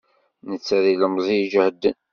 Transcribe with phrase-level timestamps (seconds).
[0.49, 1.97] Netta d ilemẓi ijehden.